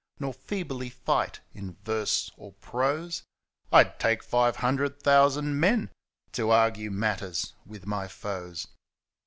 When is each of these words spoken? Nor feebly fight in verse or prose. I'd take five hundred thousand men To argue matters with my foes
Nor 0.19 0.33
feebly 0.33 0.89
fight 0.89 1.41
in 1.53 1.75
verse 1.83 2.31
or 2.35 2.53
prose. 2.53 3.21
I'd 3.71 3.99
take 3.99 4.23
five 4.23 4.55
hundred 4.55 4.99
thousand 4.99 5.59
men 5.59 5.91
To 6.31 6.49
argue 6.49 6.89
matters 6.89 7.53
with 7.67 7.85
my 7.85 8.07
foes 8.07 8.65